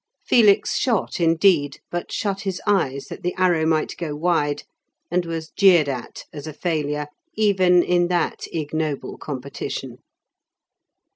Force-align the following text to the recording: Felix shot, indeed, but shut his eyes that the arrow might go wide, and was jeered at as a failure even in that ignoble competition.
Felix 0.25 0.77
shot, 0.77 1.19
indeed, 1.19 1.79
but 1.91 2.11
shut 2.11 2.41
his 2.41 2.59
eyes 2.65 3.05
that 3.05 3.21
the 3.21 3.35
arrow 3.37 3.67
might 3.67 3.95
go 3.97 4.15
wide, 4.15 4.63
and 5.11 5.27
was 5.27 5.51
jeered 5.51 5.87
at 5.87 6.23
as 6.33 6.47
a 6.47 6.53
failure 6.53 7.05
even 7.35 7.83
in 7.83 8.07
that 8.07 8.47
ignoble 8.51 9.19
competition. 9.19 9.97